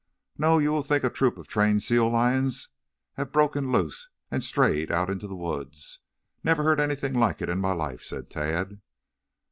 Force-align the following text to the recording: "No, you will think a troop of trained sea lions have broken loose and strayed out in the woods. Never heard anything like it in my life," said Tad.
"No, 0.35 0.57
you 0.57 0.71
will 0.71 0.81
think 0.81 1.03
a 1.03 1.11
troop 1.11 1.37
of 1.37 1.47
trained 1.47 1.83
sea 1.83 1.99
lions 1.99 2.69
have 3.17 3.31
broken 3.31 3.71
loose 3.71 4.09
and 4.31 4.43
strayed 4.43 4.91
out 4.91 5.11
in 5.11 5.19
the 5.19 5.35
woods. 5.35 5.99
Never 6.43 6.63
heard 6.63 6.79
anything 6.79 7.13
like 7.13 7.39
it 7.39 7.49
in 7.49 7.59
my 7.59 7.73
life," 7.73 8.01
said 8.01 8.31
Tad. 8.31 8.81